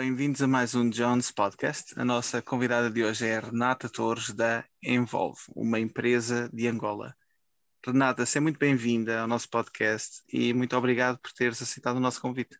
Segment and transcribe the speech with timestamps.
[0.00, 1.98] Bem-vindos a mais um Jones Podcast.
[1.98, 7.16] A nossa convidada de hoje é Renata Torres, da Envolve, uma empresa de Angola.
[7.84, 12.22] Renata, seja muito bem-vinda ao nosso podcast e muito obrigado por teres aceitado o nosso
[12.22, 12.56] convite.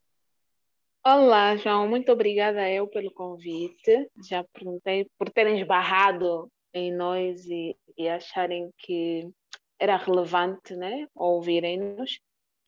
[1.06, 4.10] Olá, João, muito obrigada eu pelo convite.
[4.28, 9.30] Já perguntei por terem esbarrado em nós e, e acharem que
[9.78, 12.18] era relevante, né, ouvirem-nos.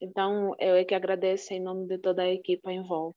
[0.01, 3.17] Então, eu é que agradeço em nome de toda a equipa Envolve.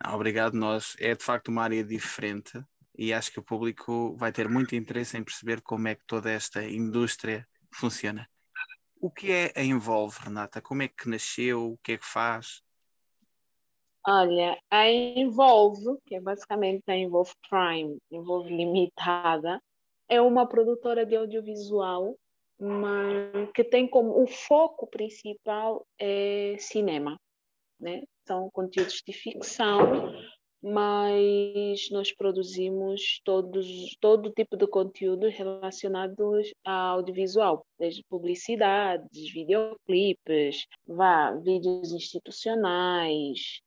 [0.00, 0.96] Ah, obrigado, nós.
[0.98, 2.62] É de facto uma área diferente
[2.96, 6.30] e acho que o público vai ter muito interesse em perceber como é que toda
[6.30, 8.28] esta indústria funciona.
[9.00, 10.60] O que é a Envolve, Renata?
[10.60, 11.72] Como é que nasceu?
[11.72, 12.62] O que é que faz?
[14.06, 19.60] Olha, a Envolve, que é basicamente a Envolve Prime, Envolve Limitada,
[20.08, 22.16] é uma produtora de audiovisual
[22.58, 27.20] mas que tem como o foco principal é cinema,
[27.78, 28.02] né?
[28.28, 30.12] São conteúdos de ficção,
[30.62, 41.32] mas nós produzimos todos, todo tipo de conteúdo relacionados ao audiovisual, desde publicidades, videoclipes, vá,
[41.32, 43.60] vídeos institucionais.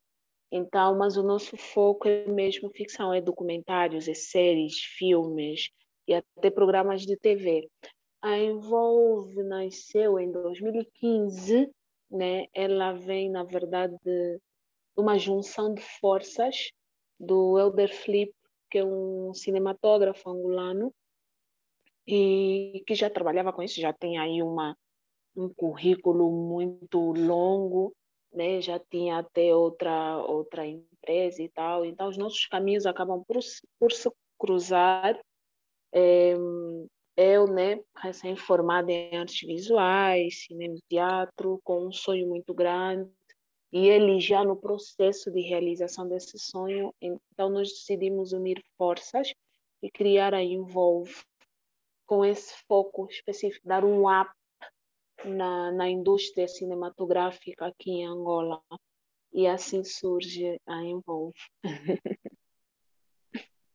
[0.51, 5.69] Então, mas o nosso foco é mesmo ficção, é documentários, é séries, filmes
[6.07, 7.67] e até programas de TV.
[8.21, 11.71] A Envolve nasceu em 2015,
[12.11, 12.45] né?
[12.53, 13.95] Ela vem, na verdade,
[14.95, 16.71] uma junção de forças
[17.19, 18.33] do Elder Flip,
[18.69, 20.93] que é um cinematógrafo angolano,
[22.07, 24.75] e que já trabalhava com isso, já tem aí uma,
[25.35, 27.93] um currículo muito longo,
[28.33, 28.59] né?
[28.61, 31.85] já tinha até outra, outra empresa e tal.
[31.85, 33.39] Então, os nossos caminhos acabam por,
[33.79, 35.19] por se cruzar.
[35.93, 36.35] É,
[37.17, 43.11] eu, né, recém-formada em artes visuais, cinema e teatro, com um sonho muito grande,
[43.71, 49.33] e ele já no processo de realização desse sonho, então nós decidimos unir forças
[49.81, 51.15] e criar a Involve
[52.05, 54.29] com esse foco específico, dar um up
[55.23, 58.61] na, na indústria cinematográfica aqui em Angola.
[59.31, 61.39] E assim surge a Involve.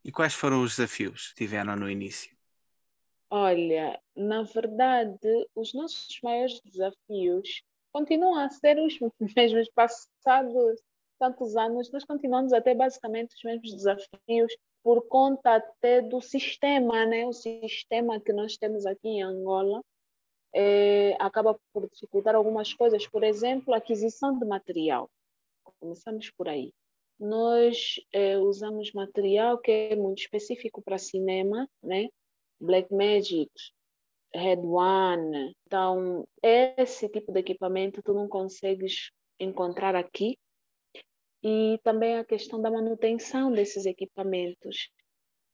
[0.04, 2.36] e quais foram os desafios que tiveram no início?
[3.30, 7.62] Olha, na verdade, os nossos maiores desafios
[7.96, 8.98] continuam a ser os
[9.34, 10.82] mesmos passados
[11.18, 17.06] tantos anos, nós continuamos a ter basicamente os mesmos desafios por conta até do sistema,
[17.06, 17.24] né?
[17.24, 19.82] O sistema que nós temos aqui em Angola
[20.54, 25.08] é, acaba por dificultar algumas coisas, por exemplo, a aquisição de material.
[25.80, 26.74] Começamos por aí.
[27.18, 32.10] Nós é, usamos material que é muito específico para cinema, né?
[32.60, 33.50] Black Magic,
[34.34, 35.54] Red One.
[35.66, 40.38] Então, esse tipo de equipamento tu não consegues encontrar aqui.
[41.42, 44.90] E também a questão da manutenção desses equipamentos.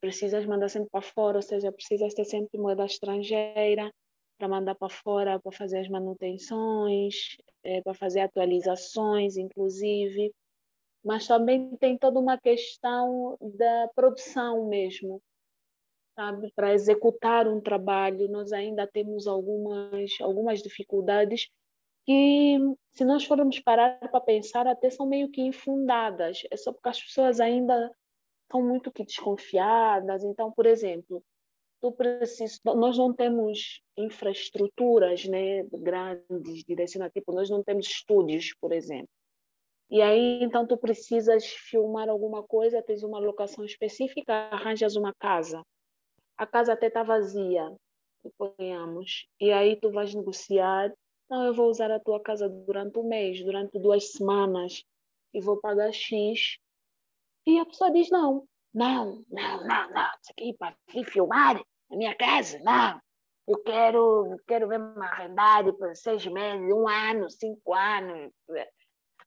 [0.01, 3.93] Precisas mandar sempre para fora, ou seja, precisas ter sempre moeda estrangeira
[4.39, 10.33] para mandar para fora para fazer as manutenções, é, para fazer atualizações, inclusive.
[11.05, 15.21] Mas também tem toda uma questão da produção mesmo
[16.15, 16.53] sabe?
[16.55, 21.49] Para executar um trabalho, nós ainda temos algumas, algumas dificuldades
[22.05, 22.59] que,
[22.91, 26.43] se nós formos parar para pensar, até são meio que infundadas.
[26.51, 27.91] É só porque as pessoas ainda
[28.51, 30.25] são muito que desconfiadas.
[30.25, 31.23] Então, por exemplo,
[31.81, 32.61] tu precis...
[32.65, 39.09] nós não temos infraestruturas né, grandes, direcionadas, tipo, nós não temos estúdios, por exemplo.
[39.91, 45.63] E aí, então, tu precisas filmar alguma coisa, tens uma locação específica, arranjas uma casa
[46.37, 47.75] a casa até está vazia,
[48.23, 50.93] suponhamos, e aí tu vais negociar,
[51.29, 54.85] não, eu vou usar a tua casa durante um mês, durante duas semanas,
[55.33, 56.59] e vou pagar X.
[57.47, 61.57] E a pessoa diz, não, não, não, não, não, isso aqui para vir filmar
[61.91, 63.01] na minha casa, não.
[63.47, 68.33] Eu quero, quero ver uma arrendar por seis meses, um ano, cinco anos.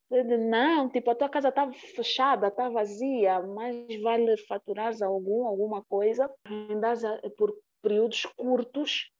[0.09, 6.31] Não, tipo, a tua casa está fechada, está vazia, mas vale faturares algum, alguma coisa,
[6.69, 7.01] andas
[7.35, 9.11] por períodos curtos,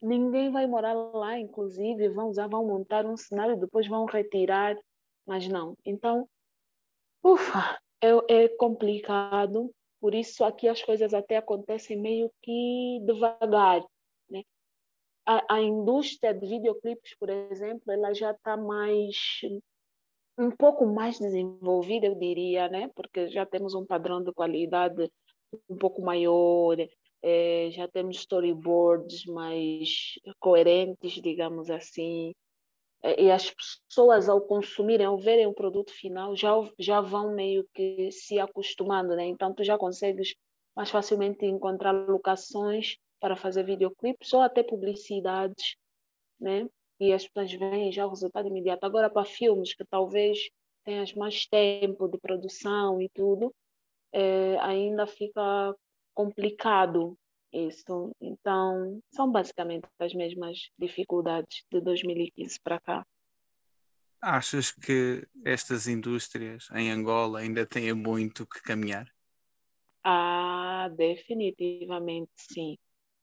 [0.00, 4.76] ninguém vai morar lá, inclusive, vão usar, vão montar um cenário, depois vão retirar,
[5.26, 5.76] mas não.
[5.84, 6.26] Então,
[7.22, 9.70] ufa, é, é complicado,
[10.00, 13.84] por isso aqui as coisas até acontecem meio que devagar,
[14.28, 14.42] né?
[15.26, 19.16] A, a indústria de videoclipes, por exemplo, ela já está mais
[20.40, 22.88] um pouco mais desenvolvida, eu diria, né?
[22.94, 25.10] Porque já temos um padrão de qualidade
[25.68, 26.76] um pouco maior,
[27.22, 32.34] é, já temos storyboards mais coerentes, digamos assim.
[33.18, 38.10] e as pessoas ao consumirem, ao verem o produto final, já, já vão meio que
[38.12, 39.26] se acostumando, né?
[39.26, 40.34] Então tu já consegues
[40.74, 45.76] mais facilmente encontrar locações para fazer videoclipes ou até publicidades,
[46.40, 46.66] né?
[47.00, 48.84] E as pessoas veem já o resultado imediato.
[48.84, 50.38] Agora para filmes que talvez
[50.84, 53.54] tenhas mais tempo de produção e tudo,
[54.12, 55.74] é, ainda fica
[56.14, 57.16] complicado
[57.52, 58.14] isso.
[58.20, 63.06] Então, são basicamente as mesmas dificuldades de 2015 para cá.
[64.22, 69.10] Achas que estas indústrias em Angola ainda têm muito que caminhar?
[70.04, 72.76] Ah, definitivamente sim.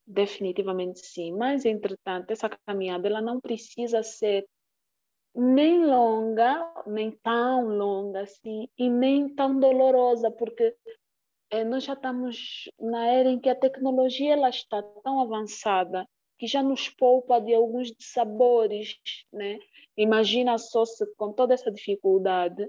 [0.07, 1.33] Definitivamente sim.
[1.33, 4.47] Mas, entretanto, essa caminhada ela não precisa ser
[5.35, 10.75] nem longa, nem tão longa assim, e nem tão dolorosa, porque
[11.51, 16.07] é, nós já estamos na era em que a tecnologia ela está tão avançada
[16.39, 18.97] que já nos poupa de alguns sabores,
[19.31, 19.59] né?
[19.97, 22.67] Imagina só se com toda essa dificuldade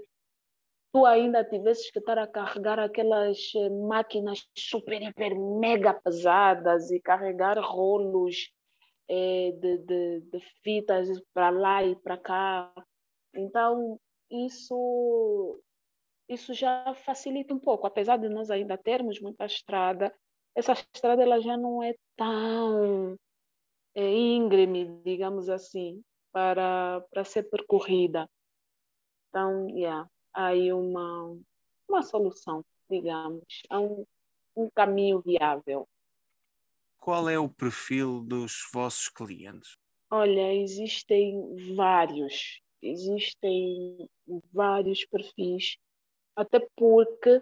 [0.91, 6.99] tu ainda tivesses que estar a carregar aquelas eh, máquinas super, hiper, mega pesadas e
[6.99, 8.51] carregar rolos
[9.07, 12.71] é, de, de, de fitas para lá e para cá.
[13.33, 13.99] Então,
[14.31, 15.61] isso
[16.27, 20.13] isso já facilita um pouco, apesar de nós ainda termos muita estrada,
[20.55, 23.17] essa estrada ela já não é tão
[23.95, 28.29] é, íngreme, digamos assim, para, para ser percorrida.
[29.29, 30.07] Então, yeah,
[30.39, 31.37] aí uma,
[31.87, 34.05] uma solução, digamos, há um,
[34.55, 35.87] um caminho viável.
[36.97, 39.77] Qual é o perfil dos vossos clientes?
[40.11, 44.09] Olha, existem vários, existem
[44.51, 45.77] vários perfis
[46.35, 47.41] até porque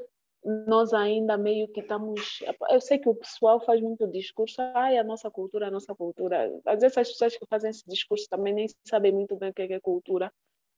[0.65, 2.39] nós ainda meio que estamos.
[2.69, 6.49] Eu sei que o pessoal faz muito discurso, ai, a nossa cultura, a nossa cultura.
[6.65, 9.61] Às vezes as pessoas que fazem esse discurso também nem sabem muito bem o que
[9.61, 10.31] é cultura,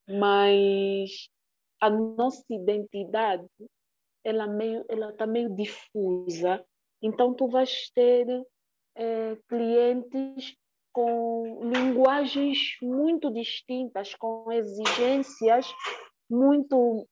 [0.07, 1.29] mas
[1.79, 3.47] a nossa identidade
[4.23, 6.63] ela meio ela está meio difusa.
[7.01, 8.27] Então tu vais ter
[8.95, 10.55] é, clientes
[10.91, 15.71] com linguagens muito distintas com exigências
[16.29, 17.07] muito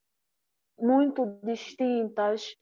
[0.80, 2.56] muito distintas,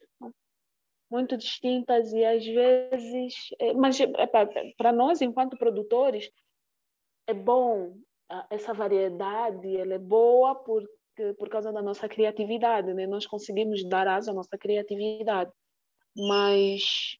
[1.10, 4.06] muito distintas e às vezes, é, mas é,
[4.76, 6.30] para nós enquanto produtores
[7.26, 7.94] é bom
[8.50, 10.95] essa variedade, ela é boa porque
[11.38, 13.06] por causa da nossa criatividade, né?
[13.06, 15.50] Nós conseguimos dar asa à nossa criatividade,
[16.16, 17.16] mas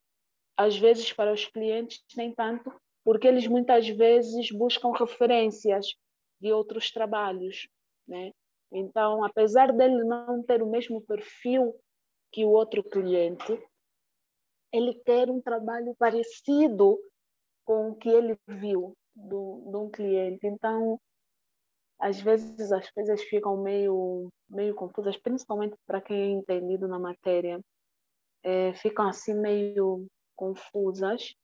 [0.57, 2.73] às vezes para os clientes nem tanto,
[3.05, 5.95] porque eles muitas vezes buscam referências
[6.41, 7.69] de outros trabalhos,
[8.07, 8.33] né?
[8.73, 11.75] Então, apesar dele não ter o mesmo perfil
[12.33, 13.59] que o outro cliente,
[14.73, 16.99] ele quer um trabalho parecido
[17.65, 20.47] com o que ele viu do, de um cliente.
[20.47, 21.01] Então,
[21.99, 27.61] às vezes as coisas ficam meio, meio confusas, principalmente para quem é entendido na matéria.
[28.43, 30.07] É, ficam assim meio
[30.37, 31.35] confusas,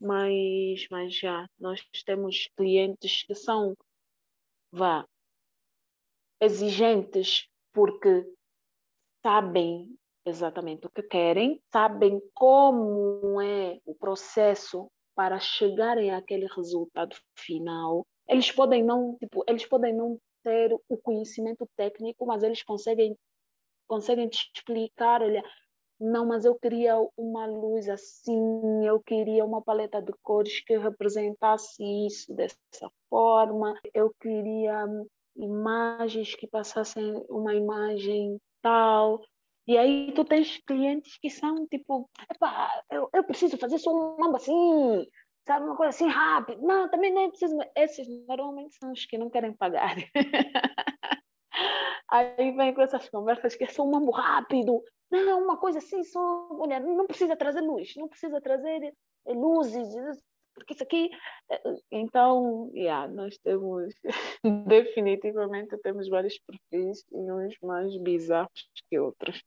[0.00, 3.74] mas, mas já, nós temos clientes que são,
[4.70, 5.06] vá,
[6.40, 8.24] exigentes porque
[9.22, 9.96] sabem
[10.26, 18.06] exatamente o que querem, sabem como é o processo para chegarem àquele resultado final.
[18.28, 23.16] Eles podem não, tipo, eles podem não ter o conhecimento técnico, mas eles conseguem
[23.86, 25.44] conseguem te explicar, olha,
[26.00, 31.82] não, mas eu queria uma luz assim, eu queria uma paleta de cores que representasse
[32.06, 34.86] isso dessa forma, eu queria
[35.36, 39.20] imagens que passassem uma imagem tal.
[39.66, 42.08] E aí tu tens clientes que são tipo,
[42.90, 45.06] eu, eu preciso fazer só um mambo assim,
[45.46, 46.60] sabe, uma coisa assim rápida.
[46.60, 47.56] Não, também não é preciso.
[47.76, 49.96] Esses normalmente são os que não querem pagar.
[52.10, 54.82] aí vem com essas conversas que é só um mambo rápido.
[55.10, 58.92] Não, uma coisa assim, só, olha, não precisa trazer luz, não precisa trazer
[59.26, 59.86] luzes,
[60.54, 61.10] porque isso aqui.
[61.50, 63.94] Eh, então, yeah, nós temos,
[64.66, 69.42] definitivamente, temos vários perfis e uns mais bizarros que outros.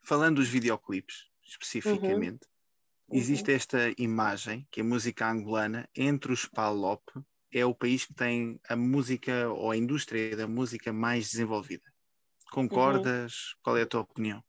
[0.00, 2.51] Falando dos videoclipes, especificamente.
[3.12, 3.56] Existe uhum.
[3.56, 7.02] esta imagem que a música angolana, entre os PALOP,
[7.52, 11.84] é o país que tem a música ou a indústria da música mais desenvolvida.
[12.50, 13.32] Concordas?
[13.32, 13.58] Uhum.
[13.62, 14.42] Qual é a tua opinião?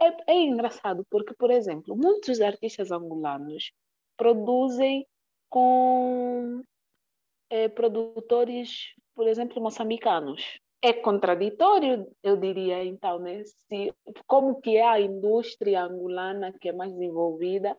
[0.00, 3.72] É, é, engraçado porque, por exemplo, muitos artistas angolanos
[4.16, 5.06] produzem
[5.48, 6.62] com
[7.50, 10.60] é, produtores, por exemplo, moçambicanos.
[10.80, 13.42] É contraditório, eu diria, então, né?
[13.44, 13.92] Se,
[14.26, 17.76] como que é a indústria angolana que é mais desenvolvida,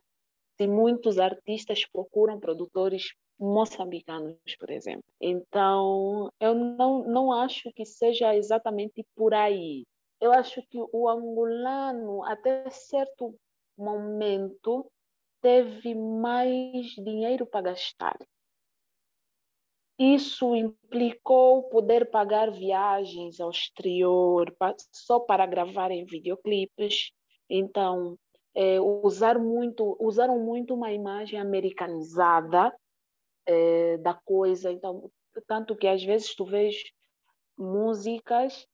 [0.58, 5.06] se muitos artistas procuram produtores moçambicanos, por exemplo.
[5.22, 9.86] Então, eu não, não acho que seja exatamente por aí.
[10.20, 13.34] Eu acho que o angolano, até certo
[13.77, 14.91] momento,
[15.41, 18.18] teve mais dinheiro para gastar.
[20.00, 24.56] Isso implicou poder pagar viagens ao exterior
[24.94, 27.12] só para gravar em videoclipes.
[27.50, 28.18] Então,
[28.56, 32.74] é, usar muito, usaram muito uma imagem americanizada
[33.46, 34.72] é, da coisa.
[34.72, 35.12] Então,
[35.46, 36.77] tanto que às vezes tu vês
[37.58, 38.65] músicas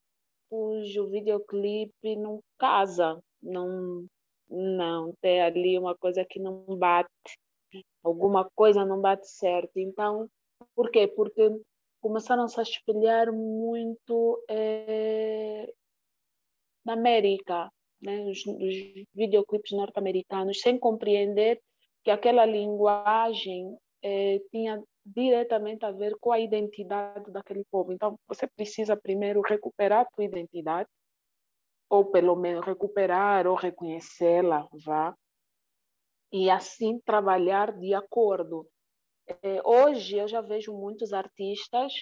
[0.48, 4.06] cujo videoclipe não casa, não,
[4.48, 7.10] não tem ali uma coisa que não bate,
[8.04, 9.78] alguma coisa não bate certo.
[9.78, 10.30] Então,
[10.76, 11.08] por quê?
[11.08, 11.50] Porque
[12.02, 15.74] começaram -se a espelhar muito é,
[16.86, 18.26] na América, né?
[18.30, 21.60] os, os videoclipes norte-americanos, sem compreender
[22.04, 27.92] que aquela linguagem é, tinha diretamente a ver com a identidade daquele povo.
[27.92, 30.90] Então, você precisa primeiro recuperar a tua identidade,
[31.90, 35.16] ou pelo menos recuperar ou reconhecê-la, vá,
[36.32, 38.68] e assim trabalhar de acordo.
[39.28, 41.94] É, hoje eu já vejo muitos artistas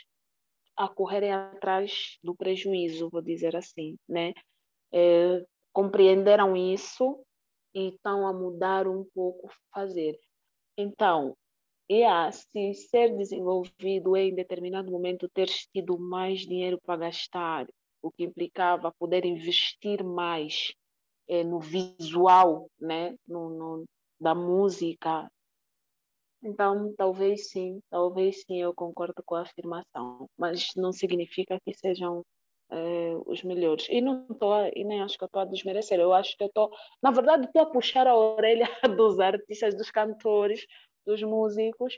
[0.75, 4.33] a correrem atrás do prejuízo, vou dizer assim, né?
[4.91, 7.23] É, compreenderam isso
[7.73, 10.19] e estão a mudar um pouco fazer.
[10.77, 11.35] Então,
[12.07, 17.67] a se ser desenvolvido em determinado momento ter tido mais dinheiro para gastar,
[18.01, 20.73] o que implicava poder investir mais
[21.27, 23.85] é, no visual, né, no, no,
[24.19, 25.29] da música.
[26.43, 32.23] Então, talvez sim, talvez sim, eu concordo com a afirmação, mas não significa que sejam
[32.69, 33.87] é, os melhores.
[33.89, 36.69] E não tô, e nem acho que estou a desmerecer, eu acho que eu estou,
[37.01, 38.67] na verdade, estou a puxar a orelha
[38.99, 40.65] dos artistas, dos cantores,
[41.05, 41.97] dos músicos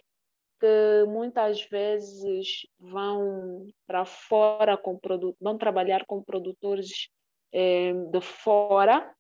[0.60, 7.10] que muitas vezes vão para fora com produto, vão trabalhar com produtores
[7.54, 9.14] eh, de fora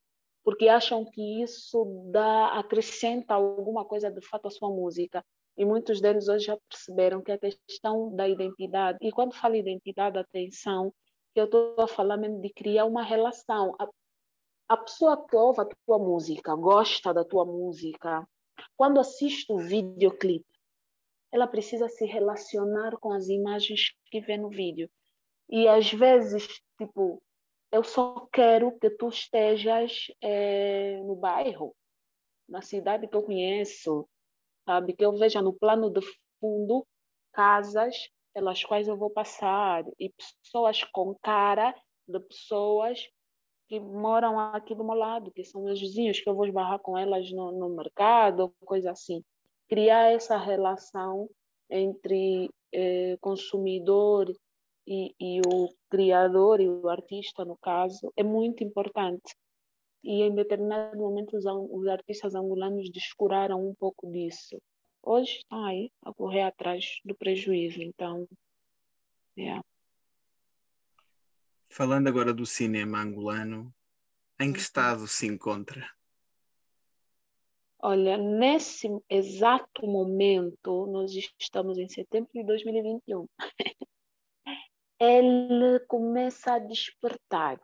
[0.46, 5.26] porque acham que isso dá acrescenta alguma coisa de fato à sua música
[5.58, 10.18] e muitos deles hoje já perceberam que a questão da identidade e quando falo identidade
[10.18, 10.94] atenção
[11.36, 13.90] eu estou a falar mesmo de criar uma relação a,
[14.70, 18.26] a pessoa que ouve a tua música gosta da tua música
[18.78, 20.46] quando assiste o videoclipe,
[21.32, 24.90] ela precisa se relacionar com as imagens que vê no vídeo.
[25.50, 26.48] E às vezes,
[26.78, 27.22] tipo,
[27.76, 31.76] eu só quero que tu estejas é, no bairro,
[32.48, 34.08] na cidade que eu conheço,
[34.66, 34.94] sabe?
[34.94, 36.00] Que eu veja no plano de
[36.40, 36.88] fundo
[37.34, 37.96] casas
[38.34, 41.76] pelas quais eu vou passar e pessoas com cara
[42.08, 43.10] de pessoas
[43.68, 46.98] que moram aqui do meu lado, que são meus vizinhos, que eu vou esbarrar com
[46.98, 49.22] elas no, no mercado, coisa assim.
[49.68, 51.28] Criar essa relação
[51.70, 54.32] entre eh, consumidor
[54.88, 59.36] e, e, o criador e o artista, no caso, é muito importante.
[60.04, 64.62] E em determinado momento os, os artistas angolanos descuraram um pouco disso.
[65.02, 68.28] Hoje estão aí a correr atrás do prejuízo, então,
[69.38, 69.64] yeah.
[71.70, 73.74] Falando agora do cinema angolano,
[74.40, 74.64] em que uhum.
[74.64, 75.88] estado se encontra?
[77.80, 83.28] Olha, nesse exato momento, nós estamos em setembro de 2021.
[85.00, 87.60] Ele começa a despertar.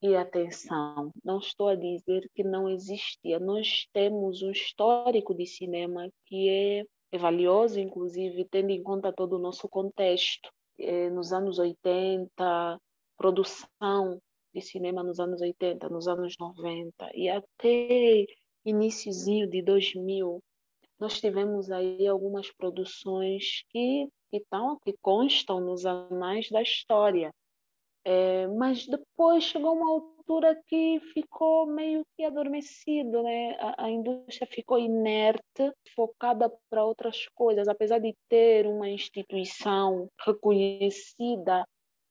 [0.00, 3.38] E atenção, não estou a dizer que não existia.
[3.38, 9.36] Nós temos um histórico de cinema que é, é valioso, inclusive, tendo em conta todo
[9.36, 10.50] o nosso contexto.
[10.78, 12.80] É, nos anos 80,
[13.16, 14.20] produção
[14.52, 18.26] de cinema nos anos 80, nos anos 90 e até
[18.64, 20.42] iníciozinho de 2000,
[21.02, 27.30] nós tivemos aí algumas produções que que, estão, que constam nos anais da história.
[28.04, 33.56] É, mas depois chegou uma altura que ficou meio que adormecido, né?
[33.60, 41.64] A, a indústria ficou inerte, focada para outras coisas, apesar de ter uma instituição reconhecida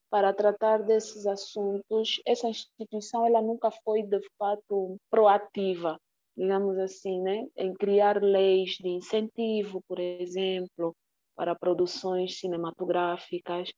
[0.10, 5.98] para tratar desses assuntos, essa instituição ela nunca foi de fato proativa,
[6.36, 10.96] digamos assim, né, em criar leis de incentivo, por exemplo,
[11.36, 13.72] para produções cinematográficas.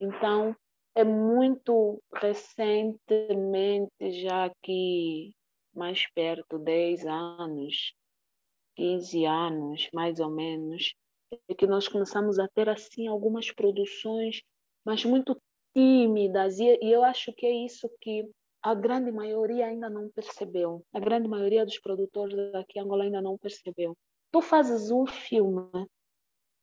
[0.00, 0.54] Então,
[0.94, 3.90] é muito recentemente,
[4.22, 5.32] já que
[5.74, 7.94] mais perto, 10 anos,
[8.76, 10.94] 15 anos, mais ou menos,
[11.48, 14.42] é que nós começamos a ter assim algumas produções,
[14.84, 15.40] mas muito
[15.74, 18.28] tímidas, e, eu acho que é isso que
[18.62, 20.84] a grande maioria ainda não percebeu.
[20.92, 23.96] A grande maioria dos produtores daqui em Angola ainda não percebeu.
[24.30, 25.86] Tu fazes um filme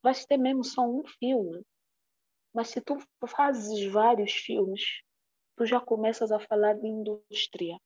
[0.02, 1.64] vais ter mesmo só um filme.
[2.54, 5.02] Mas se tu fazes vários filmes,
[5.56, 7.78] tu já começas a falar de indústria.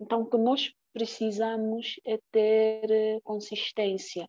[0.00, 4.26] Então, o que nós precisamos é ter eh, consistência.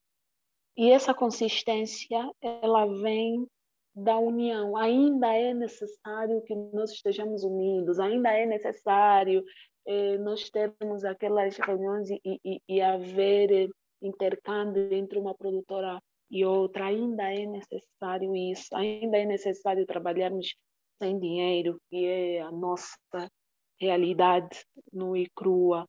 [0.75, 3.48] E essa consistência, ela vem
[3.96, 4.76] da união.
[4.76, 9.44] Ainda é necessário que nós estejamos unidos, ainda é necessário
[9.86, 13.68] eh, nós termos aquelas reuniões e, e, e haver eh,
[14.02, 16.86] intercâmbio entre uma produtora e outra.
[16.86, 20.56] Ainda é necessário isso, ainda é necessário trabalharmos
[21.02, 22.98] sem dinheiro, que é a nossa
[23.80, 25.88] realidade no e crua.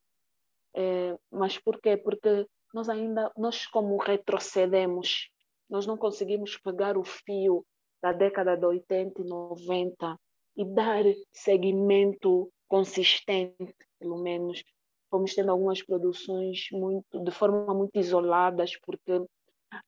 [0.77, 1.97] É, mas por quê?
[1.97, 5.31] Porque nós ainda, nós como retrocedemos,
[5.71, 7.65] nós não conseguimos pegar o fio
[8.05, 10.21] da década de 80 e 90
[10.59, 14.63] e dar seguimento consistente, pelo menos.
[15.11, 19.25] Fomos tendo algumas produções muito, de forma muito isoladas, porque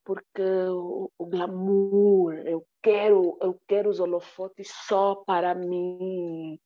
[0.03, 6.59] porque o, o, glamour, eu quero, eu quero os holofotes só para mim.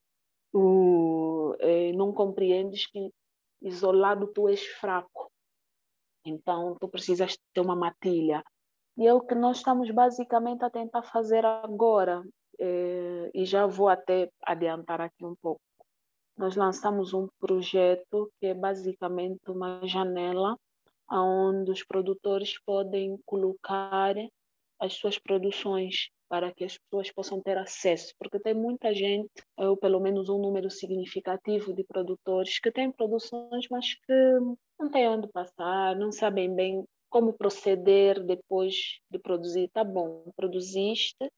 [1.59, 3.11] Eh, não compreendes que
[3.61, 5.33] isolado tu és fraco.
[6.25, 8.45] Então tu precisas ter uma matilha.
[9.01, 12.23] E é o que nós estamos basicamente a tentar fazer agora.
[12.59, 15.63] Eh, e já vou até adiantar aqui um pouco.
[16.37, 20.55] Nós lançamos um projeto que é basicamente uma janela
[21.11, 24.15] onde os produtores podem colocar
[24.79, 29.79] as suas produções para que as pessoas possam ter acesso, porque tem muita gente, ou
[29.79, 34.39] pelo menos um número significativo de produtores que têm produções, mas que
[34.79, 39.69] não têm onde passar, não sabem bem como proceder depois de produzir.
[39.71, 41.31] Tá bom, produziste,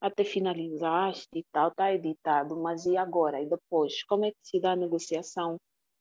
[0.00, 3.40] até finalizaste e tal, tá editado, mas e agora?
[3.40, 4.04] E depois?
[4.04, 5.58] Como é que se dá a negociação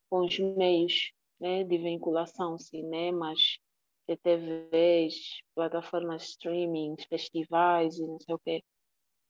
[0.10, 3.58] com os meios né, de vinculação, cinemas,
[4.06, 5.16] TVs,
[5.56, 8.64] plataformas streaming, festivais e não sei o quê.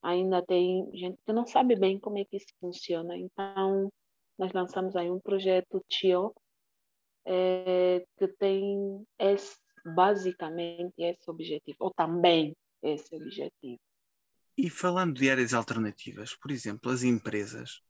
[0.02, 3.16] Ainda tem gente que não sabe bem como é que isso funciona.
[3.18, 3.90] Então,
[4.38, 6.34] nós lançamos aí um projeto TIO,
[7.26, 7.73] é, esse,
[9.94, 13.80] basicamente esse objetivo, ou também esse objetivo.
[14.58, 17.82] E falando de áreas alternativas, por exemplo, as empresas,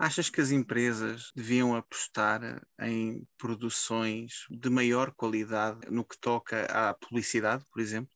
[0.00, 6.94] Achas que as empresas deviam apostar em produções de maior qualidade no que toca à
[6.94, 8.08] publicidade, por exemplo?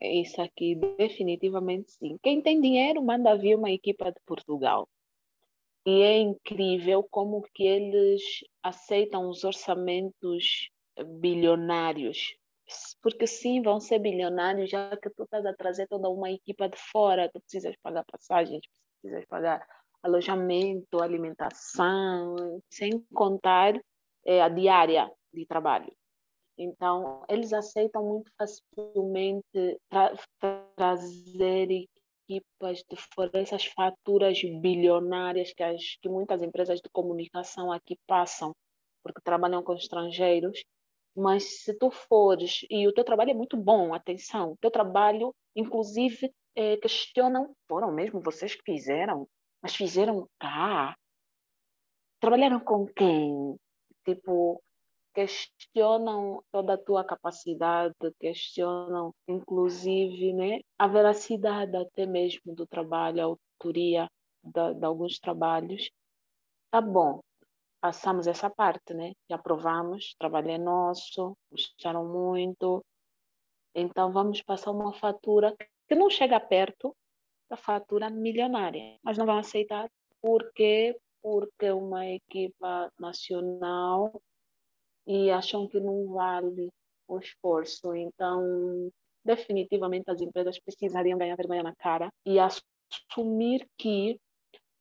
[0.00, 2.16] Isso aqui, definitivamente sim.
[2.22, 4.88] Quem tem dinheiro manda vir uma equipa de Portugal.
[5.84, 8.22] E é incrível como que eles
[8.62, 10.70] aceitam os orçamentos
[11.20, 12.36] bilionários.
[13.02, 16.76] Porque sim, vão ser bilionários, já que tu estás a trazer toda uma equipa de
[16.76, 18.62] fora, tu precisas pagar passagens,
[19.00, 19.66] precisas pagar
[20.02, 23.80] alojamento, alimentação, sem contar
[24.24, 25.92] é, a diária de trabalho.
[26.56, 30.12] Então, eles aceitam muito facilmente tra
[30.74, 31.68] trazer
[32.28, 38.52] equipas de fora, essas faturas bilionárias que, as, que muitas empresas de comunicação aqui passam,
[39.02, 40.62] porque trabalham com estrangeiros.
[41.16, 46.32] Mas se tu fores, e o teu trabalho é muito bom, atenção, teu trabalho, inclusive,
[46.54, 49.28] é, questionam, foram mesmo vocês que fizeram,
[49.62, 50.96] mas fizeram cá.
[52.20, 53.56] Trabalharam com quem?
[54.04, 54.62] Tipo,
[55.14, 63.24] questionam toda a tua capacidade, questionam, inclusive, né, a veracidade até mesmo do trabalho, a
[63.24, 64.08] autoria
[64.44, 65.90] de, de alguns trabalhos.
[66.70, 67.20] Tá bom,
[67.80, 69.12] passamos essa parte, né?
[69.28, 72.84] E aprovamos, trabalho é nosso, gostaram muito.
[73.74, 75.54] Então vamos passar uma fatura
[75.86, 76.94] que não chega perto,
[77.48, 78.98] da fatura milionária.
[79.02, 79.88] Mas não vão aceitar
[80.20, 84.22] porque porque uma equipa nacional
[85.06, 86.70] e acham que não vale
[87.08, 87.94] o esforço.
[87.94, 88.90] Então,
[89.24, 94.20] definitivamente as empresas precisariam ganhar vergonha na cara e assumir que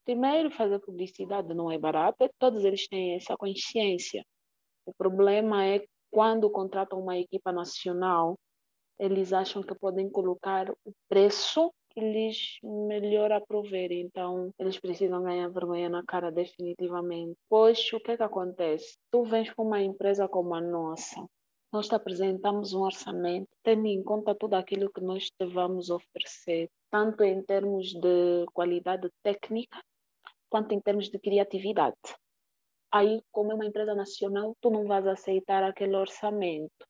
[0.07, 4.23] primeiro fazer publicidade não é barato, todos eles têm essa consciência.
[4.85, 8.39] O problema é quando contratam uma equipa nacional,
[8.97, 13.91] eles acham que podem colocar o preço que lhes melhor aprover.
[13.91, 17.35] Então, eles precisam ganhar vergonha na cara definitivamente.
[17.49, 18.97] Pois, o que é que acontece?
[19.11, 21.27] Tu vens com uma empresa como a nossa,
[21.73, 26.69] nós te apresentamos um orçamento, tendo em conta tudo aquilo que nós te vamos oferecer,
[26.89, 29.77] tanto em termos de qualidade técnica,
[30.49, 31.95] quanto em termos de criatividade.
[32.91, 36.85] Aí, como é uma empresa nacional, tu não vais aceitar aquele orçamento.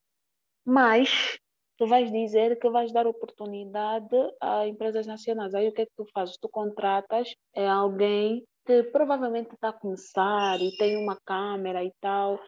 [0.64, 1.40] Mas
[1.78, 5.54] tu vais dizer que vais dar oportunidade a empresas nacionais.
[5.54, 6.38] Aí o que é que tu fazes?
[6.38, 12.40] Tu contratas é, alguém que provavelmente está a começar e tem uma câmera e tal.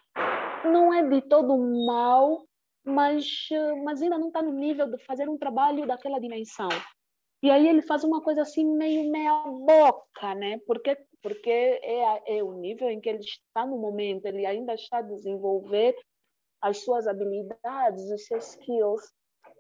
[0.66, 2.44] Não é de todo mal,
[2.84, 3.48] mas,
[3.84, 6.70] mas ainda não está no nível de fazer um trabalho daquela dimensão.
[7.42, 10.60] E aí ele faz uma coisa assim meio meia boca, né?
[10.66, 15.00] Porque porque é, é o nível em que ele está no momento, ele ainda está
[15.00, 15.96] a desenvolver
[16.62, 19.02] as suas habilidades, os seus skills,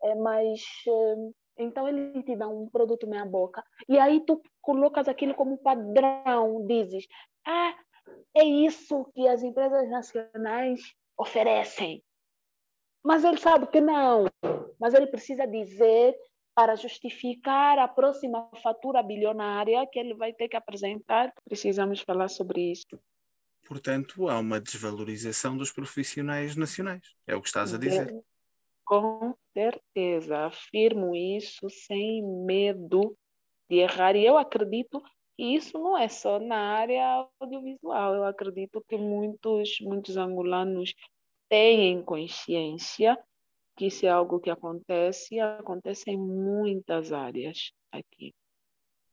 [0.04, 5.08] é, mas eh, então ele te dá um produto meia boca e aí tu colocas
[5.08, 7.06] aquilo como padrão, dizes,
[7.46, 7.76] ah,
[8.36, 10.82] é isso que as empresas nacionais
[11.18, 12.04] oferecem.
[13.04, 14.26] Mas ele sabe que não,
[14.80, 16.16] mas ele precisa dizer
[16.56, 21.34] para justificar a próxima fatura bilionária que ele vai ter que apresentar.
[21.46, 23.00] Precisamos falar sobre isso.
[23.68, 27.16] Portanto, há uma desvalorização dos profissionais nacionais.
[27.28, 28.14] É o que estás a dizer.
[28.84, 33.16] Com certeza, afirmo isso sem medo
[33.70, 34.16] de errar.
[34.16, 35.00] E eu acredito
[35.38, 38.16] que isso não é só na área audiovisual.
[38.16, 40.96] Eu acredito que muitos, muitos angolanos
[41.48, 43.18] têm consciência
[43.80, 48.36] que isso é algo que acontece e acontece em muitas áreas aqui.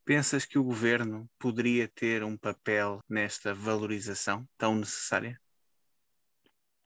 [0.05, 5.41] Pensas que o governo poderia ter um papel nesta valorização tão necessária?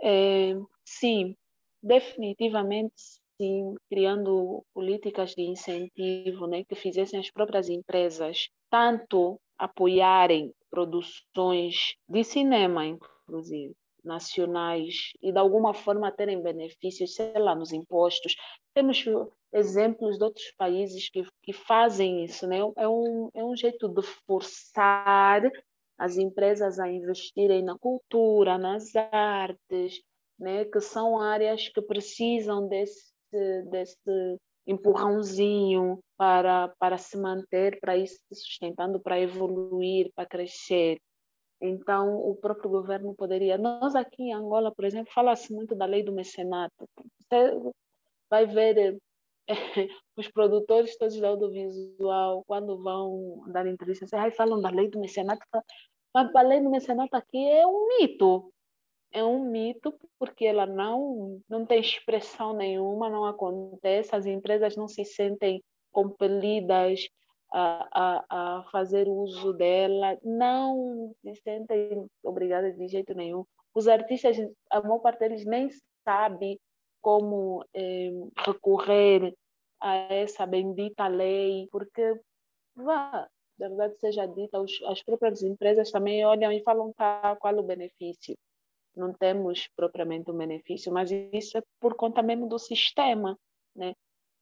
[0.02, 0.52] É,
[0.84, 1.34] sim,
[1.82, 2.92] definitivamente
[3.40, 12.24] sim, criando políticas de incentivo né, que fizessem as próprias empresas tanto apoiarem produções de
[12.24, 13.74] cinema, inclusive,
[14.10, 18.34] nacionais e de alguma forma terem benefícios, sei lá, nos impostos.
[18.74, 19.04] Temos
[19.52, 22.58] exemplos de outros países que, que fazem isso, né?
[22.76, 25.42] É um, é um jeito de forçar
[25.96, 30.00] as empresas a investirem na cultura, nas artes,
[30.38, 30.64] né?
[30.64, 33.12] Que são áreas que precisam desse,
[33.70, 40.98] desse empurrãozinho para, para se manter, para ir se sustentando, para evoluir, para crescer.
[41.60, 43.58] Então, o próprio governo poderia.
[43.58, 46.88] Nós aqui em Angola, por exemplo, fala-se muito da lei do mecenato.
[47.18, 47.60] Você
[48.30, 48.98] vai ver
[49.46, 49.52] é,
[50.16, 55.44] os produtores todos do audiovisual, quando vão dar entrevistas, aí falam da lei do mecenato.
[56.14, 58.52] Mas a lei do mecenato aqui é um mito.
[59.12, 64.86] É um mito porque ela não, não tem expressão nenhuma, não acontece, as empresas não
[64.86, 67.08] se sentem compelidas
[67.52, 73.44] a, a, a fazer uso dela, não se sentem obrigadas de jeito nenhum.
[73.74, 74.36] Os artistas,
[74.70, 75.68] a maior parte deles nem
[76.04, 76.60] sabe
[77.00, 78.10] como eh,
[78.44, 79.34] recorrer
[79.80, 82.20] a essa bendita lei, porque,
[82.74, 87.62] vá, verdade seja dita, os, as próprias empresas também olham e falam tá, qual o
[87.62, 88.36] benefício.
[88.96, 93.38] Não temos propriamente um benefício, mas isso é por conta mesmo do sistema,
[93.74, 93.94] né?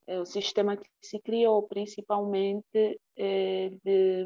[0.08, 4.24] É o sistema que se criou principalmente é, de,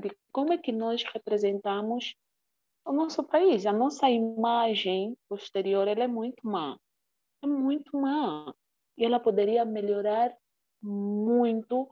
[0.00, 2.14] de como é que nós representamos
[2.84, 3.66] o nosso país.
[3.66, 6.78] A nossa imagem posterior ela é muito má.
[7.42, 8.54] É muito má.
[8.96, 10.32] E ela poderia melhorar
[10.80, 11.90] muito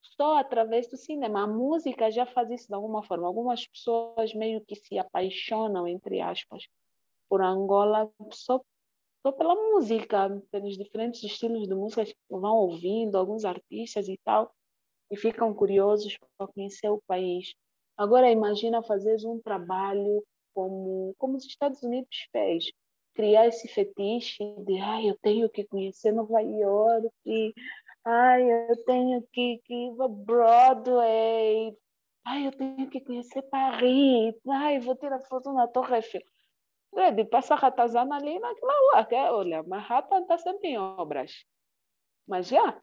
[0.00, 1.42] só através do cinema.
[1.42, 3.26] A música já faz isso de alguma forma.
[3.26, 6.68] Algumas pessoas meio que se apaixonam, entre aspas,
[7.28, 8.60] por Angola só
[9.22, 14.52] só pela música, pelos diferentes estilos de música que vão ouvindo, alguns artistas e tal,
[15.10, 17.54] e ficam curiosos para conhecer o país.
[17.96, 22.64] Agora imagina fazer um trabalho como como os Estados Unidos fez,
[23.14, 27.54] criar esse fetiche de ai eu tenho que conhecer Nova York,
[28.04, 31.76] ai eu tenho que, que ir para Broadway,
[32.24, 36.22] ai eu tenho que conhecer Paris, ai vou tirar foto na Torre Eiffel.
[36.96, 39.04] É, de passa ratazana ali naquela rua.
[39.04, 41.44] Que, é, olha, Manhattan está sempre em obras.
[42.26, 42.80] Mas já,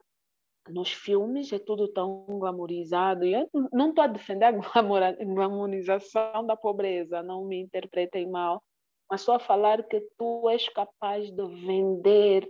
[0.69, 3.25] nos filmes é tudo tão glamorizado.
[3.25, 8.63] E eu não estou a defender a glamorização da pobreza, não me interpretem mal.
[9.09, 12.49] Mas só a falar que tu és capaz de vender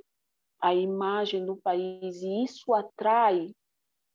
[0.60, 3.54] a imagem do país e isso atrai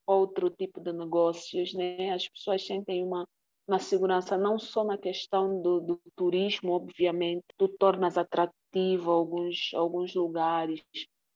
[0.05, 2.11] outro tipo de negócios, né?
[2.11, 3.25] As pessoas sentem uma
[3.67, 10.13] na segurança, não só na questão do, do turismo, obviamente, tu tornas atrativo alguns, alguns
[10.13, 10.83] lugares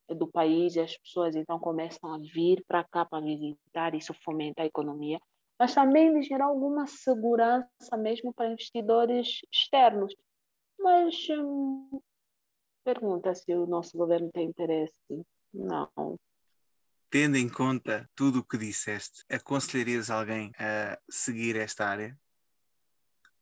[0.10, 4.62] do país e as pessoas então começam a vir para cá para visitar, isso fomenta
[4.62, 5.20] a economia,
[5.60, 10.16] mas também de gerar alguma segurança mesmo para investidores externos.
[10.80, 12.00] Mas hum,
[12.84, 15.26] pergunta se o nosso governo tem interesse.
[15.54, 16.18] Não.
[17.10, 22.20] Tendo em conta tudo o que disseste, aconselharias alguém a seguir esta área?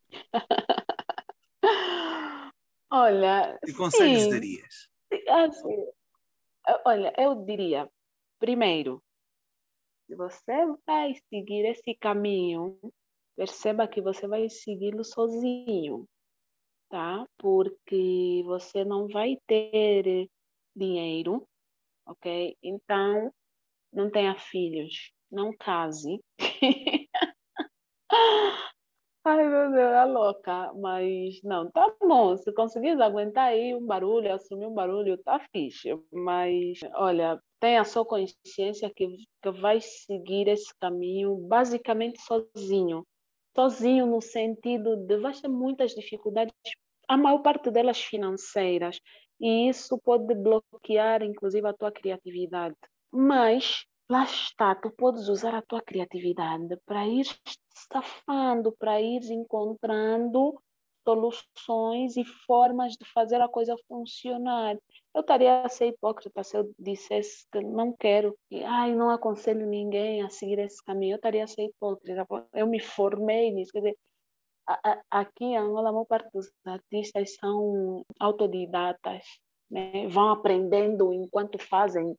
[2.92, 3.58] Olha.
[3.66, 4.30] Que conselhos sim.
[4.30, 4.88] darias?
[5.28, 5.88] Assim,
[6.86, 7.90] olha, eu diria,
[8.40, 9.04] primeiro,
[10.08, 10.54] se você
[10.86, 12.80] vai seguir esse caminho,
[13.36, 16.08] perceba que você vai segui-lo sozinho,
[16.90, 17.28] tá?
[17.38, 20.30] Porque você não vai ter
[20.76, 21.48] dinheiro,
[22.06, 22.56] ok?
[22.62, 23.34] Então,
[23.96, 26.20] não tenha filhos, não case.
[29.28, 30.72] Ai, meu Deus, é louca.
[30.76, 32.38] Mas não, tá bom.
[32.38, 35.90] Se conseguires aguentar aí um barulho, assumir um barulho, tá fixe.
[36.12, 39.08] Mas, olha, tenha só consciência que,
[39.42, 43.04] que vai seguir esse caminho basicamente sozinho.
[43.56, 46.54] Sozinho no sentido de vai ter muitas dificuldades,
[47.08, 49.00] a maior parte delas financeiras.
[49.40, 52.76] E isso pode bloquear, inclusive, a tua criatividade.
[53.16, 57.26] Mas lá está, tu podes usar a tua criatividade para ir
[57.74, 60.62] safando, para ir encontrando
[61.08, 64.76] soluções e formas de fazer a coisa funcionar.
[65.14, 69.66] Eu estaria a ser hipócrita se eu dissesse que não quero, que ai, não aconselho
[69.66, 71.14] ninguém a seguir esse caminho.
[71.14, 72.28] Eu estaria a ser hipócrita.
[72.54, 73.72] Eu me formei nisso.
[73.72, 73.98] Quer dizer,
[75.10, 79.24] aqui em Angola, a maior parte dos artistas são autodidatas,
[79.70, 80.06] né?
[80.10, 82.14] vão aprendendo enquanto fazem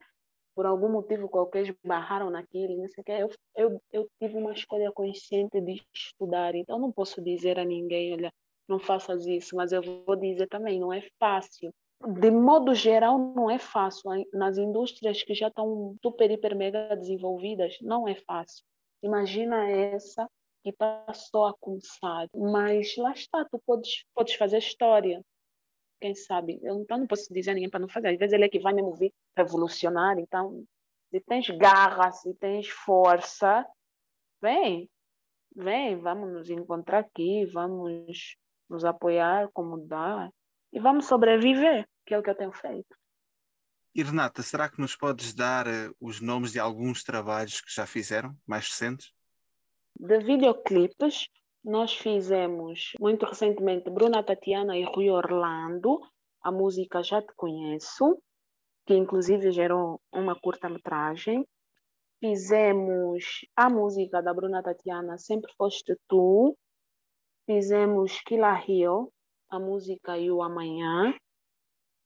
[0.56, 3.12] por algum motivo qualquer esbarraram naquilo, não sei o que.
[3.12, 8.14] Eu, eu, eu tive uma escolha consciente de estudar, então não posso dizer a ninguém,
[8.14, 8.32] olha,
[8.66, 11.70] não faças isso, mas eu vou dizer também, não é fácil.
[12.18, 14.10] De modo geral, não é fácil.
[14.32, 18.64] Nas indústrias que já estão super, hiper, mega desenvolvidas, não é fácil.
[19.02, 20.28] Imagina essa
[20.62, 22.28] que está só a começar.
[22.34, 25.22] Mas lá está, tu podes, podes fazer história,
[26.00, 26.58] quem sabe?
[26.62, 28.08] Eu então não posso dizer a ninguém para não fazer.
[28.08, 30.18] Às vezes ele é que vai mesmo vir revolucionar.
[30.18, 30.64] Então,
[31.10, 33.66] se tens garra, se tens força,
[34.40, 34.90] vem,
[35.54, 38.36] vem, vamos nos encontrar aqui, vamos
[38.68, 40.30] nos apoiar como dá
[40.72, 42.94] e vamos sobreviver, que é o que eu tenho feito.
[43.94, 47.86] E Renata, será que nos podes dar uh, os nomes de alguns trabalhos que já
[47.86, 49.10] fizeram, mais recentes?
[49.98, 51.28] De videoclipes,
[51.66, 55.98] nós fizemos muito recentemente Bruna Tatiana e Rui Orlando,
[56.40, 58.22] a música Já Te Conheço,
[58.86, 61.44] que inclusive gerou uma curta-metragem.
[62.20, 63.24] Fizemos
[63.56, 66.56] a música da Bruna Tatiana, Sempre Foste Tu.
[67.46, 69.12] Fizemos Killa Hill,
[69.50, 71.12] a música E o Amanhã.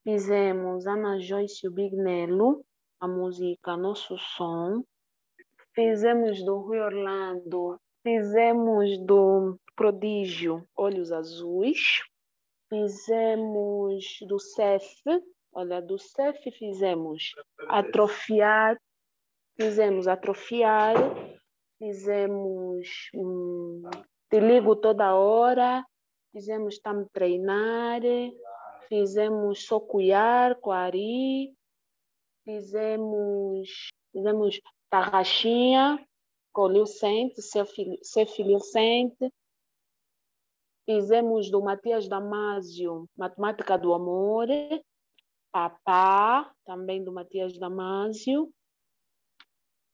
[0.03, 2.65] Fizemos Ana Joyce e o Big Nelo,
[2.99, 4.83] a música Nosso Som.
[5.75, 12.03] Fizemos do Rui Orlando Fizemos do Prodígio Olhos Azuis,
[12.71, 15.03] fizemos do CEF,
[15.53, 17.35] olha, do CEF fizemos
[17.69, 18.81] Atrofiar,
[19.55, 20.97] fizemos Atrofiar,
[21.79, 23.83] fizemos hum,
[24.31, 25.85] Te Ligo Toda Hora,
[26.33, 28.01] fizemos Tam Treinar,
[28.89, 31.55] fizemos Socuiar, Coari,
[32.45, 34.59] fizemos, fizemos
[34.89, 36.03] Tarraxinha,
[36.53, 37.41] Colhiu Sente.
[40.85, 44.49] Fizemos do Matias Damasio, Matemática do Amor.
[45.53, 48.53] Papá, também do Matias Damasio.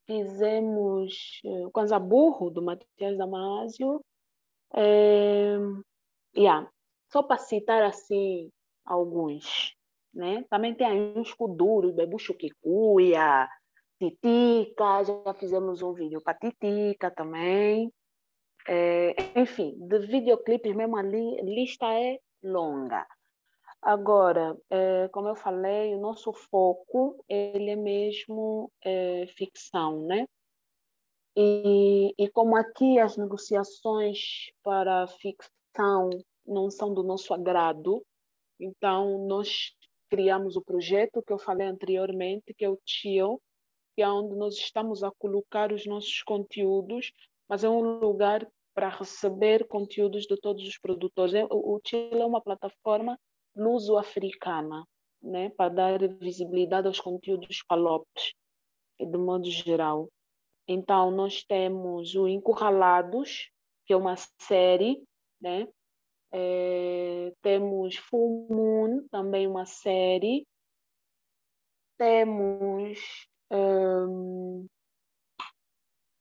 [0.05, 4.01] Fizemos uh, Kwanza Burro, do Matias Damasio.
[4.73, 5.57] É,
[6.35, 6.69] yeah.
[7.11, 8.51] Só para citar assim
[8.85, 9.75] alguns.
[10.13, 10.43] Né?
[10.49, 13.47] Também tem aí uns Kuduro, Bebucho Kikuya,
[13.99, 17.91] Titica, já fizemos um vídeo para Titica também.
[18.67, 23.07] É, enfim, de videoclipes mesmo a lista é longa.
[23.81, 30.27] Agora, é, como eu falei, o nosso foco ele é mesmo é, ficção, né?
[31.35, 36.09] E, e como aqui as negociações para ficção
[36.45, 38.03] não são do nosso agrado,
[38.59, 39.71] então nós
[40.09, 43.39] criamos o projeto que eu falei anteriormente, que é o TIO,
[43.97, 47.11] que é onde nós estamos a colocar os nossos conteúdos,
[47.49, 51.33] mas é um lugar para receber conteúdos de todos os produtores.
[51.33, 53.19] É, o Chile é uma plataforma
[53.55, 54.85] luso-africana,
[55.19, 58.35] né, para dar visibilidade aos conteúdos palopes,
[58.99, 60.07] de modo geral.
[60.67, 63.49] Então, nós temos o Encurralados,
[63.83, 65.03] que é uma série,
[65.41, 65.67] né?
[66.31, 70.45] É, temos Full Moon, também uma série.
[71.97, 74.67] Temos um,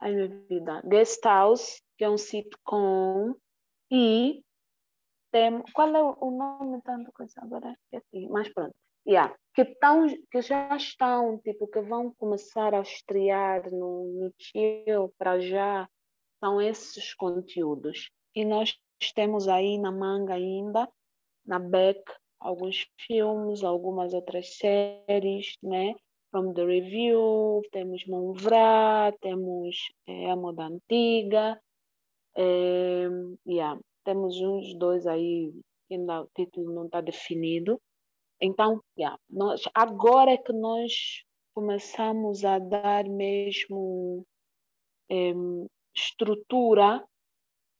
[0.00, 0.82] ai, minha vida.
[0.86, 3.34] Guest House, que é um sitcom.
[3.90, 4.42] E
[5.30, 5.62] tem.
[5.72, 7.76] Qual é o nome tanto coisa agora?
[7.92, 8.28] Esqueci.
[8.28, 8.74] Mas pronto.
[9.06, 9.34] Yeah.
[9.54, 15.88] Que, tão, que já estão, tipo, que vão começar a estrear no, no para já,
[16.40, 18.10] são esses conteúdos.
[18.34, 18.76] E nós
[19.14, 20.88] temos aí na manga ainda,
[21.44, 22.02] na Beck,
[22.40, 25.94] alguns filmes, algumas outras séries, né?
[26.37, 29.75] From the Review, temos Monvrá, temos
[30.07, 31.59] é, a Moda Antiga,
[32.37, 33.09] é,
[33.49, 35.51] yeah, temos uns dois aí,
[35.90, 37.81] ainda o título não está definido,
[38.38, 44.22] então, yeah, nós, agora é que nós começamos a dar mesmo
[45.11, 45.33] eh,
[45.94, 47.03] estrutura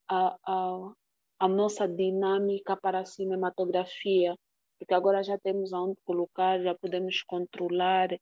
[0.09, 0.93] à, à,
[1.41, 4.35] à nossa dinâmica para a cinematografia,
[4.79, 8.19] porque agora já temos onde colocar, já podemos controlar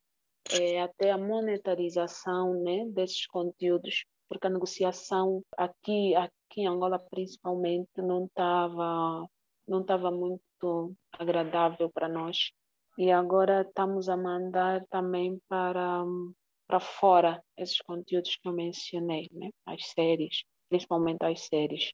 [0.51, 7.91] é, até a monetarização né, desses conteúdos, porque a negociação aqui, aqui em Angola principalmente
[7.99, 9.27] não estava
[9.67, 12.51] não estava muito agradável para nós.
[12.97, 16.05] E agora estamos a mandar também para,
[16.67, 19.51] para fora esses conteúdos que eu mencionei, né?
[19.67, 21.91] as séries, principalmente as séries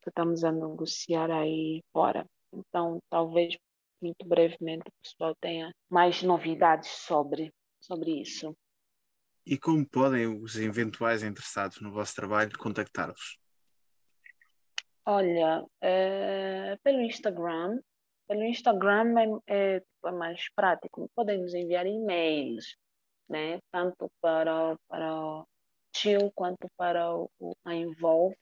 [0.00, 2.24] que estamos a negociar aí fora.
[2.52, 3.56] Então, talvez
[4.00, 8.56] muito brevemente o pessoal tenha mais novidades sobre, sobre isso.
[9.44, 13.38] E como podem os eventuais interessados no vosso trabalho contactar-vos?
[15.04, 17.80] Olha, é, pelo Instagram,
[18.28, 21.10] pelo Instagram é, é, é, mais prático.
[21.14, 22.76] Podem nos enviar e-mails,
[23.28, 23.58] né?
[23.72, 25.46] Tanto para, para o
[25.92, 27.28] Tio quanto para o,
[27.64, 28.36] a Involve,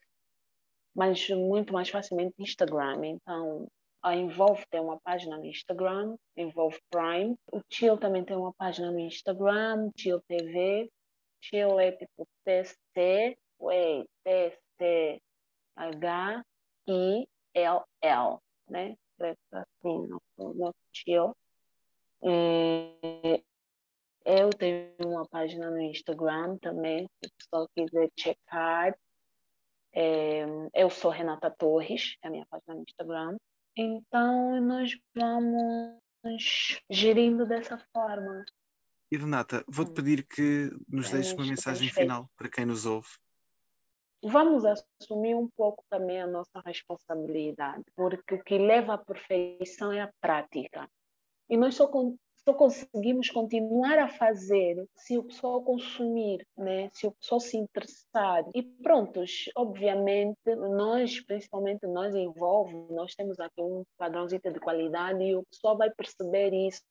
[0.94, 3.06] mas muito mais facilmente Instagram.
[3.06, 3.66] Então,
[4.02, 7.36] a Involve tem uma página no Instagram, Involve Prime.
[7.52, 10.90] O Chill também tem uma página no Instagram, Chill TV.
[11.40, 15.20] Chill é tipo TC, wait, TC,
[15.76, 16.44] H,
[16.88, 18.96] I, L, L, né?
[19.52, 20.08] Assim,
[20.38, 21.36] no, Chill.
[22.22, 23.42] É,
[24.24, 28.98] eu tenho uma página no Instagram também, se o pessoal quiser checar.
[29.92, 33.36] É, eu sou Renata Torres, é a minha página no Instagram.
[33.76, 38.44] Então, nós vamos gerindo dessa forma.
[39.10, 39.94] E Renata, vou-te hum.
[39.94, 43.08] pedir que nos deixes uma mensagem final para quem nos ouve.
[44.22, 50.02] Vamos assumir um pouco também a nossa responsabilidade, porque o que leva à perfeição é
[50.02, 50.88] a prática.
[51.48, 51.88] E nós só
[52.50, 56.90] só conseguimos continuar a fazer se o pessoal consumir, né?
[56.92, 58.44] se o pessoal se interessar.
[58.54, 65.36] E prontos, obviamente, nós, principalmente nós envolve, nós temos aqui um padrãozinho de qualidade e
[65.36, 66.82] o pessoal vai perceber isso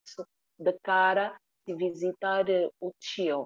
[0.57, 3.45] de cara se visitar eh, o Chill.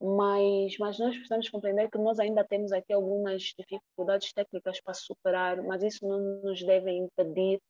[0.00, 5.62] Mas, mas nós precisamos compreender que nós ainda temos aqui algumas dificuldades técnicas para superar,
[5.62, 7.60] mas isso não nos deve impedir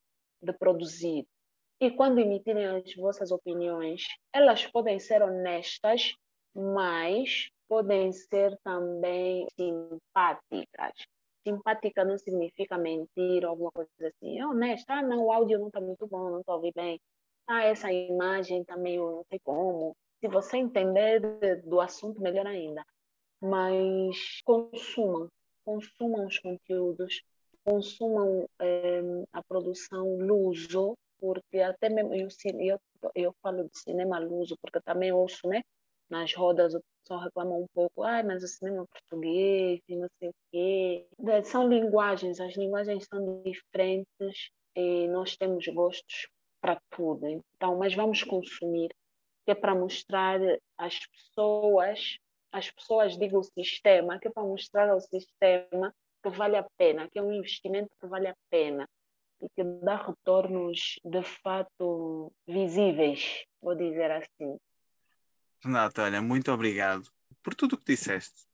[0.42, 1.26] de produzir
[1.80, 6.12] e quando emitirem as vossas opiniões, elas podem ser honestas,
[6.54, 10.92] mas podem ser também simpáticas.
[11.46, 14.38] Simpática não significa mentir ou alguma coisa assim.
[14.40, 14.94] É honesta.
[14.94, 17.00] Ah, não, o áudio não está muito bom, não estou ouvindo bem.
[17.46, 19.96] Ah, essa imagem está meio não sei como.
[20.20, 21.20] Se você entender
[21.64, 22.84] do assunto, melhor ainda.
[23.40, 25.28] Mas consumam,
[25.64, 27.22] consumam os conteúdos,
[27.64, 29.00] consumam eh,
[29.32, 32.28] a produção luso, porque até mesmo eu,
[32.58, 32.80] eu,
[33.14, 35.62] eu falo de cinema luso, porque também ouço, né?
[36.10, 40.28] Nas rodas o pessoal reclama um pouco, ah, mas o cinema português e não sei
[40.30, 41.06] o quê.
[41.44, 46.28] São linguagens, as linguagens são diferentes e nós temos gostos
[46.60, 47.26] para tudo.
[47.26, 48.88] Então, mas vamos consumir,
[49.44, 50.40] que é para mostrar
[50.78, 52.18] às pessoas,
[52.52, 57.08] as pessoas, digo o sistema, que é para mostrar ao sistema que vale a pena,
[57.10, 58.88] que é um investimento que vale a pena
[59.40, 64.56] e que dá retornos de fato visíveis, vou dizer assim.
[65.64, 67.08] Renata, olha, muito obrigado
[67.42, 68.46] por tudo o que disseste.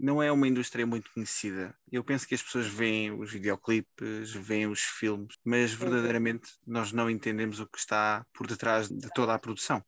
[0.00, 1.76] Não é uma indústria muito conhecida.
[1.90, 7.10] Eu penso que as pessoas veem os videoclipes, veem os filmes, mas verdadeiramente nós não
[7.10, 9.84] entendemos o que está por detrás de toda a produção.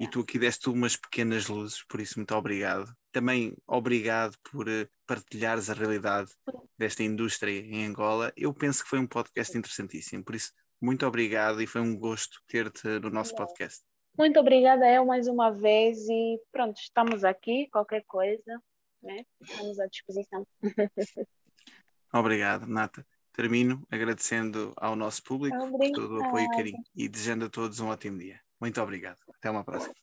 [0.00, 2.94] E tu aqui deste umas pequenas luzes, por isso muito obrigado.
[3.12, 6.30] Também obrigado por eh, partilhares a realidade
[6.78, 8.32] desta indústria em Angola.
[8.36, 12.40] Eu penso que foi um podcast interessantíssimo, por isso muito obrigado e foi um gosto
[12.46, 13.82] ter-te no nosso podcast.
[14.16, 18.62] Muito obrigada eu mais uma vez e pronto, estamos aqui, qualquer coisa,
[19.02, 19.24] né?
[19.40, 20.46] Estamos à disposição.
[22.12, 23.04] Obrigado, Nata.
[23.32, 25.92] Termino agradecendo ao nosso público Obrigada.
[25.92, 28.40] por todo o apoio e carinho e desejando a todos um ótimo dia.
[28.60, 29.18] Muito obrigado.
[29.36, 29.94] Até uma próxima.